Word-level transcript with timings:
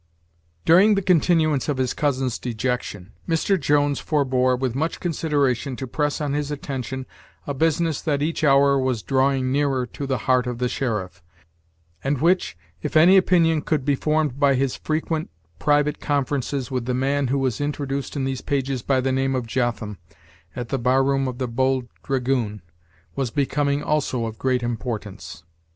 During 0.65 0.95
the 0.95 1.03
continuance 1.03 1.69
of 1.69 1.77
his 1.77 1.93
cousin's 1.93 2.39
dejection, 2.39 3.13
Mr. 3.29 3.59
Jones 3.59 3.99
forebore, 3.99 4.55
with 4.57 4.73
much 4.73 4.99
consideration, 4.99 5.75
to 5.75 5.85
press 5.85 6.19
on 6.19 6.33
his 6.33 6.49
attention 6.49 7.05
a 7.45 7.53
business 7.53 8.01
that 8.01 8.23
each 8.23 8.43
hour 8.43 8.79
was 8.79 9.03
drawing 9.03 9.51
nearer 9.51 9.85
to 9.85 10.07
the 10.07 10.17
heart 10.17 10.47
of 10.47 10.57
the 10.57 10.67
sheriff, 10.67 11.21
and 12.03 12.19
which, 12.19 12.57
if 12.81 12.97
any 12.97 13.15
opinion 13.15 13.61
could 13.61 13.85
be 13.85 13.93
formed 13.93 14.39
by 14.39 14.55
his 14.55 14.75
frequent 14.75 15.29
private 15.59 15.99
conferences 15.99 16.71
with 16.71 16.85
the 16.85 16.95
man 16.95 17.27
who 17.27 17.37
was 17.37 17.61
introduced 17.61 18.15
in 18.15 18.23
these 18.23 18.41
pages 18.41 18.81
by 18.81 19.01
the 19.01 19.11
name 19.11 19.35
of 19.35 19.45
Jotham, 19.45 19.99
at 20.55 20.69
the 20.69 20.79
bar 20.79 21.03
room 21.03 21.27
of 21.27 21.37
the 21.37 21.47
Bold 21.47 21.87
Dragoon, 22.01 22.63
was 23.15 23.29
becoming 23.29 23.83
also 23.83 24.25
of 24.25 24.39
great 24.39 24.63
importance. 24.63 25.43